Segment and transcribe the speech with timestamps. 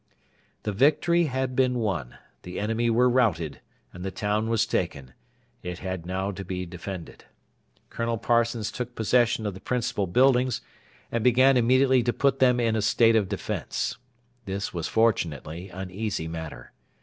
[0.63, 3.61] The victory had been won, the enemy were routed,
[3.93, 5.13] and the town was taken:
[5.61, 7.25] it had now to be defended.
[7.91, 10.61] Colonel Parsons took possession of the principal buildings,
[11.11, 13.97] and began immediately to put them in a state of defence.
[14.45, 16.71] This was fortunately an easy matter.